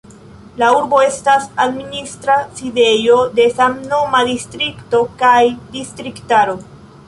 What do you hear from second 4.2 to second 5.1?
distrikto